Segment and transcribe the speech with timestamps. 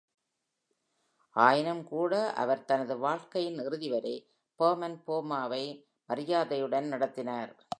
[1.35, 2.27] ஆயினும்கூட,
[2.33, 4.15] அவர் தனது வாழ்க்கையின் இறுதி வரை
[4.59, 5.63] ஃபர்மன்-ஃபார்மாவை
[6.09, 7.65] மரியாதையுடன் நடத்தினார்.